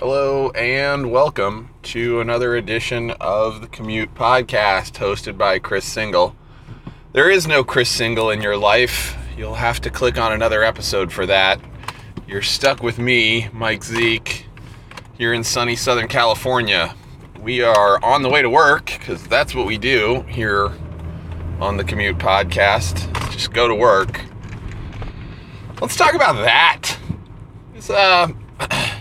[0.00, 6.34] Hello and welcome to another edition of the Commute Podcast hosted by Chris Single.
[7.12, 9.14] There is no Chris Single in your life.
[9.36, 11.60] You'll have to click on another episode for that.
[12.26, 14.46] You're stuck with me, Mike Zeke,
[15.18, 16.94] here in sunny Southern California.
[17.38, 20.72] We are on the way to work because that's what we do here
[21.60, 23.12] on the Commute Podcast.
[23.32, 24.22] Just go to work.
[25.78, 26.96] Let's talk about that.
[27.74, 28.28] It's, uh,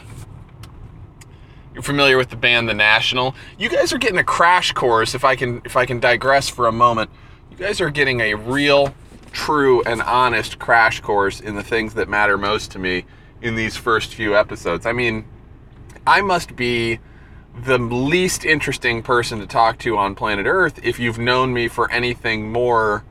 [1.82, 3.36] familiar with the band The National.
[3.58, 5.16] You guys are getting a crash course.
[5.16, 7.10] If I can, if I can digress for a moment,
[7.52, 8.94] you guys are getting a real,
[9.32, 13.06] true, and honest crash course in the things that matter most to me
[13.42, 14.86] in these first few episodes.
[14.86, 15.26] I mean,
[16.06, 17.00] I must be
[17.66, 21.92] the least interesting person to talk to on planet Earth if you've known me for
[21.92, 23.04] anything more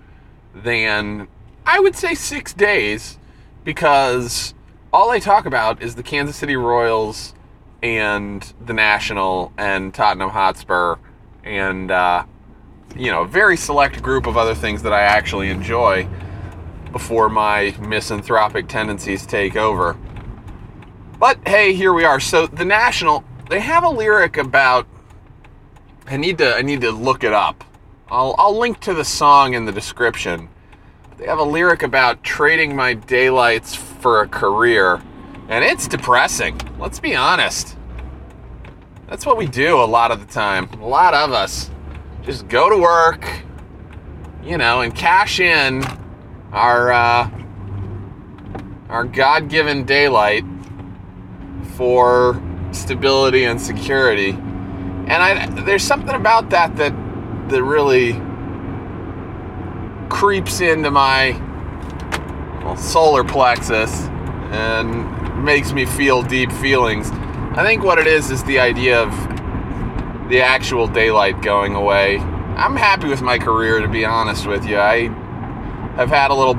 [0.55, 1.29] than
[1.67, 3.19] I would say six days,
[3.65, 4.55] because
[4.93, 7.35] all I talk about is the Kansas City Royals
[7.83, 10.97] and the National and Tottenham Hotspur
[11.45, 12.25] and uh,
[12.97, 16.09] you know a very select group of other things that I actually enjoy
[16.93, 19.97] before my misanthropic tendencies take over.
[21.19, 22.21] But hey, here we are.
[22.21, 24.87] So the National, they have a lyric about.
[26.07, 27.65] I need to I need to look it up.
[28.11, 30.49] I'll I'll link to the song in the description.
[31.19, 35.03] They have a lyric about trading my daylights for a career,
[35.49, 36.61] and it's depressing.
[36.79, 37.77] Let's be honest.
[39.09, 40.69] That's what we do a lot of the time.
[40.83, 41.71] A lot of us
[42.23, 43.27] just go to work,
[44.45, 45.83] you know, and cash in
[46.53, 47.31] our uh,
[48.91, 50.45] our God-given daylight
[51.77, 54.31] for stability and security.
[54.31, 56.93] And I, there's something about that that
[57.49, 58.13] that really
[60.11, 61.33] creeps into my
[62.63, 64.03] well, solar plexus
[64.51, 67.11] and makes me feel deep feelings.
[67.11, 69.11] I think what it is is the idea of
[70.29, 72.19] the actual daylight going away.
[72.19, 74.79] I'm happy with my career, to be honest with you.
[74.79, 75.09] I
[75.97, 76.55] have had a little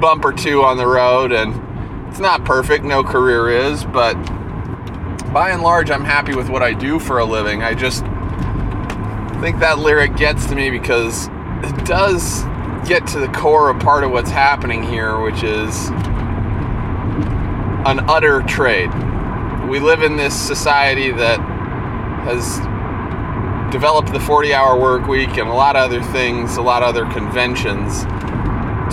[0.00, 4.14] bump or two on the road, and it's not perfect, no career is, but
[5.32, 7.62] by and large, I'm happy with what I do for a living.
[7.62, 8.02] I just
[9.40, 11.28] think that lyric gets to me because
[11.62, 12.42] it does
[12.88, 15.90] get to the core of part of what's happening here, which is
[17.86, 18.90] an utter trade.
[19.68, 21.38] We live in this society that
[22.24, 22.58] has
[23.72, 26.88] developed the 40 hour work week and a lot of other things, a lot of
[26.88, 28.04] other conventions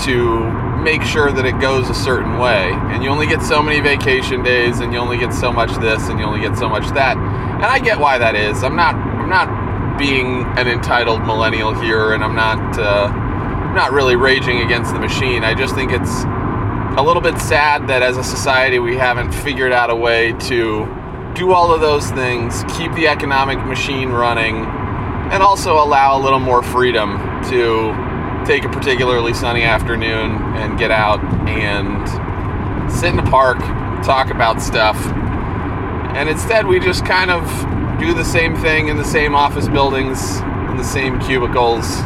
[0.06, 0.50] to
[0.82, 2.72] make sure that it goes a certain way.
[2.72, 6.08] And you only get so many vacation days and you only get so much this
[6.08, 7.18] and you only get so much that.
[7.18, 8.64] And I get why that is.
[8.64, 13.92] I'm not I'm not being an entitled millennial here and I'm not uh, I'm not
[13.92, 15.44] really raging against the machine.
[15.44, 16.24] I just think it's
[16.98, 20.84] a little bit sad that as a society we haven't figured out a way to
[21.36, 24.66] do all of those things, keep the economic machine running,
[25.32, 27.94] and also allow a little more freedom to
[28.48, 33.60] take a particularly sunny afternoon and get out and sit in the park,
[34.04, 34.98] talk about stuff.
[36.16, 37.44] And instead, we just kind of
[38.00, 41.98] do the same thing in the same office buildings, in the same cubicles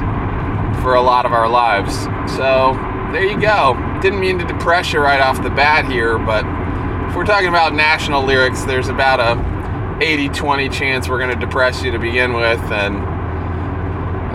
[0.84, 1.96] for a lot of our lives.
[2.36, 2.74] So,
[3.14, 3.91] there you go.
[4.02, 6.44] Didn't mean to depress you right off the bat here, but
[7.10, 11.46] if we're talking about national lyrics, there's about a 80 20 chance we're going to
[11.46, 12.96] depress you to begin with, and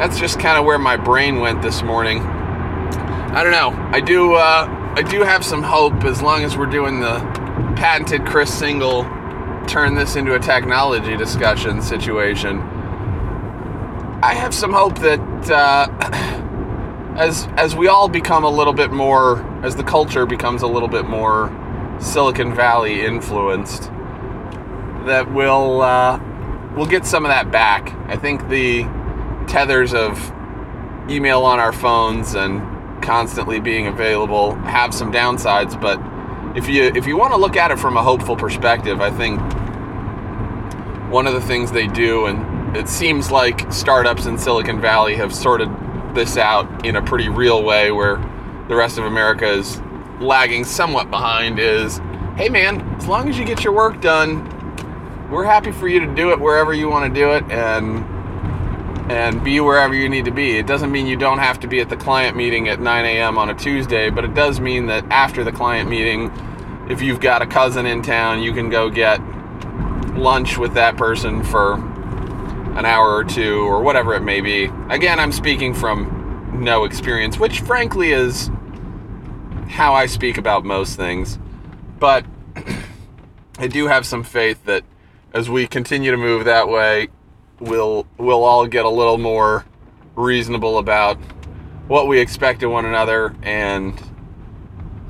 [0.01, 2.21] that's just kind of where my brain went this morning.
[2.21, 3.71] I don't know.
[3.93, 4.35] I do.
[4.35, 7.19] Uh, I do have some hope as long as we're doing the
[7.77, 9.03] patented Chris Single
[9.67, 12.61] turn this into a technology discussion situation.
[14.23, 16.43] I have some hope that uh,
[17.17, 20.89] as as we all become a little bit more, as the culture becomes a little
[20.89, 21.51] bit more
[21.99, 23.85] Silicon Valley influenced,
[25.07, 26.21] that we'll uh,
[26.77, 27.95] we'll get some of that back.
[28.07, 28.83] I think the
[29.47, 30.33] tethers of
[31.09, 35.99] email on our phones and constantly being available have some downsides, but
[36.57, 39.41] if you if you want to look at it from a hopeful perspective, I think
[41.11, 45.35] one of the things they do, and it seems like startups in Silicon Valley have
[45.35, 45.69] sorted
[46.17, 48.17] this out in a pretty real way, where
[48.69, 49.81] the rest of America is
[50.21, 51.99] lagging somewhat behind, is
[52.37, 54.43] hey man, as long as you get your work done,
[55.31, 58.05] we're happy for you to do it wherever you want to do it, and
[59.11, 60.59] and be wherever you need to be.
[60.59, 63.39] It doesn't mean you don't have to be at the client meeting at 9 a.m.
[63.39, 66.33] on a Tuesday, but it does mean that after the client meeting,
[66.89, 69.21] if you've got a cousin in town, you can go get
[70.17, 71.77] lunch with that person for
[72.77, 74.71] an hour or two or whatever it may be.
[74.91, 78.51] Again, I'm speaking from no experience, which frankly is
[79.69, 81.39] how I speak about most things.
[81.99, 82.25] But
[83.59, 84.85] I do have some faith that
[85.33, 87.09] as we continue to move that way,
[87.61, 89.65] we'll we'll all get a little more
[90.15, 91.19] reasonable about
[91.89, 94.01] what we expect of one another and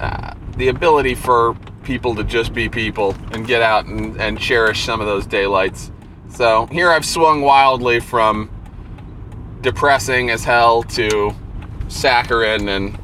[0.01, 4.85] uh, the ability for people to just be people and get out and, and cherish
[4.85, 5.91] some of those daylights.
[6.37, 8.51] So here I've swung wildly from
[9.63, 11.35] depressing as hell to
[11.89, 12.99] saccharine and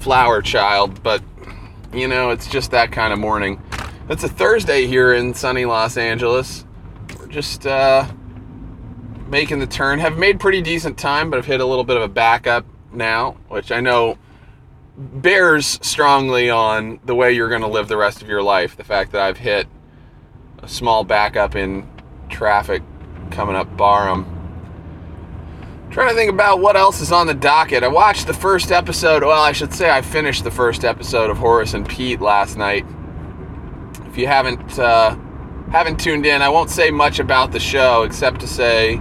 [0.00, 1.22] flower child, but
[1.90, 3.62] you know, it's just that kind of morning.
[4.10, 6.66] It's a Thursday here in sunny Los Angeles.
[7.18, 8.06] We're just uh,
[9.28, 9.98] making the turn.
[9.98, 13.38] Have made pretty decent time, but I've hit a little bit of a backup now,
[13.48, 14.18] which I know
[14.98, 18.76] bears strongly on the way you're going to live the rest of your life.
[18.76, 19.66] The fact that I've hit
[20.62, 21.88] a small backup in
[22.28, 22.82] traffic
[23.30, 24.34] coming up Barham.
[25.90, 27.82] Trying to think about what else is on the docket.
[27.82, 29.22] I watched the first episode.
[29.22, 32.84] Well, I should say I finished the first episode of Horace and Pete last night.
[34.06, 35.16] If you haven't uh,
[35.70, 39.00] haven't tuned in, I won't say much about the show except to say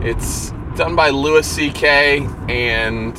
[0.00, 2.26] it's done by Louis C.K.
[2.48, 3.14] and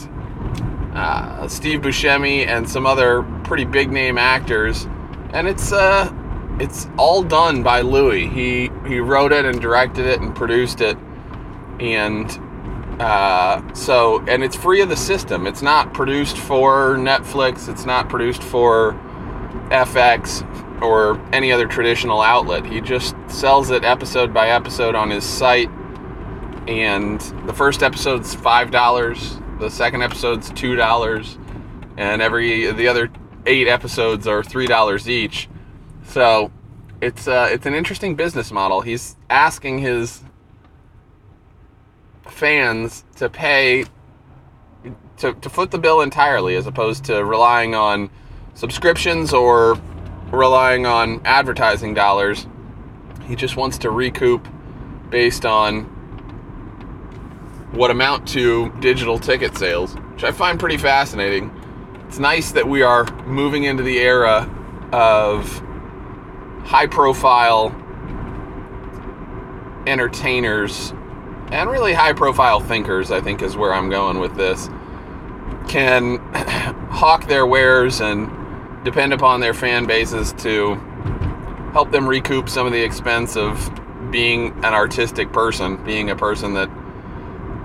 [0.95, 4.85] uh, Steve Buscemi and some other pretty big name actors,
[5.33, 6.11] and it's uh,
[6.59, 8.27] it's all done by Louis.
[8.27, 10.97] He he wrote it and directed it and produced it,
[11.79, 12.29] and
[13.01, 15.47] uh, so and it's free of the system.
[15.47, 17.69] It's not produced for Netflix.
[17.69, 18.93] It's not produced for
[19.69, 20.41] FX
[20.81, 22.65] or any other traditional outlet.
[22.65, 25.69] He just sells it episode by episode on his site,
[26.67, 31.37] and the first episode's five dollars the second episode's two dollars,
[31.97, 33.09] and every the other
[33.45, 35.47] eight episodes are three dollars each.
[36.05, 36.51] So
[37.01, 38.81] it's uh, it's an interesting business model.
[38.81, 40.21] He's asking his
[42.27, 43.85] fans to pay
[45.17, 48.09] to, to foot the bill entirely as opposed to relying on
[48.53, 49.79] subscriptions or
[50.31, 52.47] relying on advertising dollars.
[53.25, 54.47] He just wants to recoup
[55.09, 55.83] based on
[57.71, 61.51] what amount to digital ticket sales, which I find pretty fascinating.
[62.07, 64.49] It's nice that we are moving into the era
[64.91, 65.63] of
[66.63, 67.75] high profile
[69.85, 70.93] entertainers
[71.51, 74.69] and really high profile thinkers, I think is where I'm going with this,
[75.67, 76.17] can
[76.89, 78.29] hawk their wares and
[78.83, 80.75] depend upon their fan bases to
[81.73, 83.71] help them recoup some of the expense of
[84.11, 86.69] being an artistic person, being a person that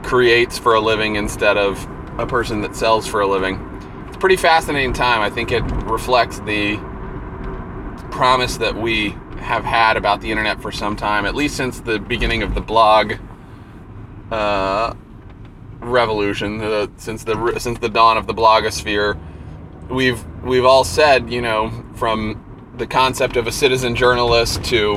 [0.03, 1.87] creates for a living instead of
[2.19, 3.57] a person that sells for a living.
[4.07, 5.21] It's a pretty fascinating time.
[5.21, 6.77] I think it reflects the
[8.19, 12.01] promise that we have had about the internet for some time, at least since the
[12.01, 13.13] beginning of the blog
[14.33, 14.93] uh,
[15.79, 19.17] revolution, uh, since the since the dawn of the blogosphere.
[19.89, 22.45] We've we've all said, you know, from
[22.77, 24.97] the concept of a citizen journalist to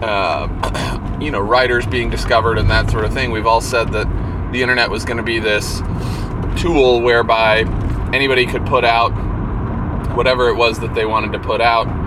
[0.00, 3.32] uh, you know, writers being discovered and that sort of thing.
[3.32, 5.82] We've all said that the internet was going to be this
[6.56, 7.64] tool whereby
[8.14, 9.10] anybody could put out
[10.16, 12.03] whatever it was that they wanted to put out.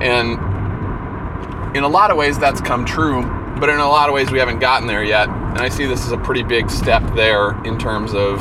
[0.00, 3.22] And in a lot of ways, that's come true,
[3.60, 5.28] but in a lot of ways, we haven't gotten there yet.
[5.28, 8.40] And I see this as a pretty big step there in terms of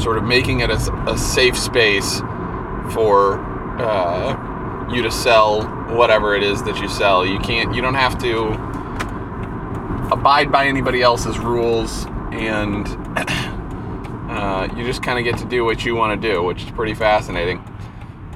[0.00, 2.20] sort of making it a, a safe space
[2.92, 3.38] for
[3.80, 5.62] uh, you to sell
[5.96, 7.24] whatever it is that you sell.
[7.24, 8.48] You can't, you don't have to
[10.12, 12.86] abide by anybody else's rules, and
[14.30, 16.70] uh, you just kind of get to do what you want to do, which is
[16.70, 17.62] pretty fascinating.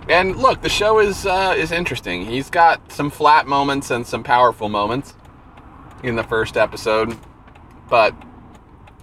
[0.08, 2.26] And look, the show is uh, is interesting.
[2.26, 5.14] He's got some flat moments and some powerful moments
[6.02, 7.16] in the first episode,
[7.88, 8.10] but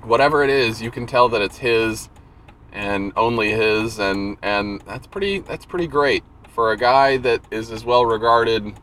[0.01, 2.09] whatever it is, you can tell that it's his
[2.71, 7.71] and only his, and and that's pretty that's pretty great for a guy that is
[7.71, 8.73] as well regarded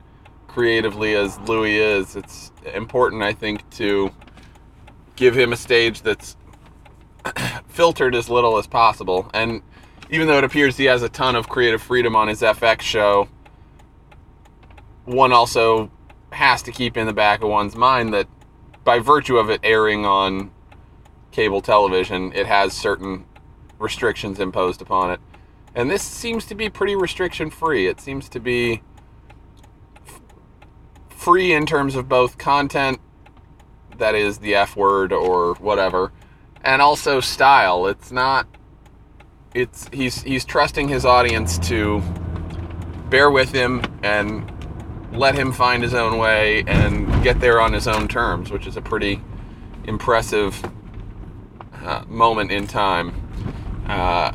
[0.49, 2.17] creatively as Louis is.
[2.17, 4.11] It's important, I think, to
[5.17, 6.37] give him a stage that's
[7.69, 9.31] filtered as little as possible.
[9.35, 9.61] And
[10.11, 13.29] even though it appears he has a ton of creative freedom on his FX show,
[15.05, 15.91] one also
[16.33, 18.29] has to keep in the back of one's mind that
[18.85, 20.51] by virtue of it airing on
[21.33, 23.25] cable television, it has certain
[23.79, 25.21] restrictions imposed upon it.
[25.75, 27.87] And this seems to be pretty restriction free.
[27.87, 28.83] It seems to be
[30.07, 30.21] f-
[31.11, 32.99] free in terms of both content,
[33.99, 36.13] that is the F word or whatever,
[36.65, 37.87] and also style.
[37.87, 38.47] It's not.
[39.57, 42.03] It's he's he's trusting his audience to
[43.09, 44.53] bear with him and
[45.13, 48.77] let him find his own way and get there on his own terms, which is
[48.77, 49.23] a pretty
[49.85, 50.63] impressive
[51.73, 53.15] uh, moment in time.
[53.89, 54.33] Uh,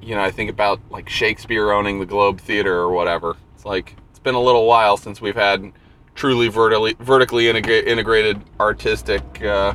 [0.00, 3.36] you know, I think about like Shakespeare owning the Globe Theater or whatever.
[3.56, 5.72] It's like it's been a little while since we've had
[6.14, 9.74] truly vertically vertically integra- integrated artistic uh,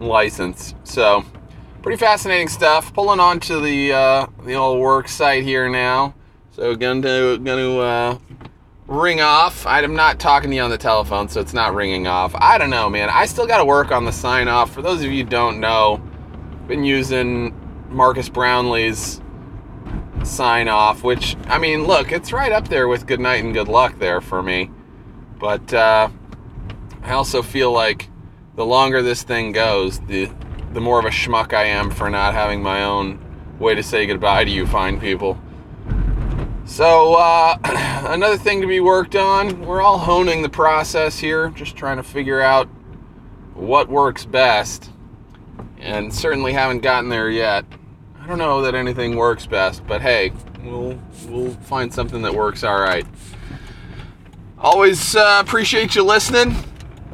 [0.00, 0.74] license.
[0.82, 1.24] So
[1.82, 2.92] pretty fascinating stuff.
[2.92, 6.14] Pulling onto the uh, the old work site here now.
[6.52, 8.18] So going to going to uh,
[8.86, 9.66] ring off.
[9.66, 12.34] I'm not talking to you on the telephone, so it's not ringing off.
[12.34, 13.08] I don't know, man.
[13.10, 14.72] I still got to work on the sign off.
[14.72, 16.02] For those of you don't know,
[16.66, 17.54] been using
[17.88, 19.20] Marques Brownlee's
[20.24, 23.68] sign off, which I mean, look, it's right up there with good night and good
[23.68, 24.70] luck there for me.
[25.38, 26.10] But uh,
[27.02, 28.10] I also feel like
[28.56, 30.30] the longer this thing goes, the
[30.72, 33.18] the more of a schmuck I am for not having my own
[33.58, 35.38] way to say goodbye to you fine people.
[36.64, 37.58] So, uh,
[38.08, 42.02] another thing to be worked on, we're all honing the process here, just trying to
[42.02, 42.68] figure out
[43.54, 44.90] what works best.
[45.80, 47.64] And certainly haven't gotten there yet.
[48.20, 52.62] I don't know that anything works best, but hey, we'll we'll find something that works
[52.62, 53.06] all right.
[54.58, 56.54] Always uh, appreciate you listening.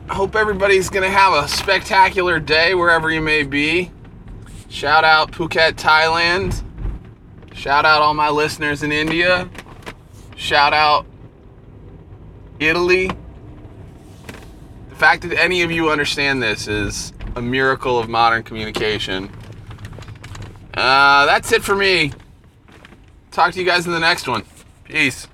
[0.08, 3.90] I hope everybody's gonna have a spectacular day wherever you may be.
[4.68, 6.62] Shout out Phuket, Thailand.
[7.52, 9.48] Shout out all my listeners in India.
[10.36, 11.06] Shout out
[12.60, 13.10] Italy.
[14.90, 19.30] The fact that any of you understand this is a miracle of modern communication.
[20.75, 22.12] Uh, that's it for me.
[23.32, 24.44] Talk to you guys in the next one.
[24.84, 25.26] Peace.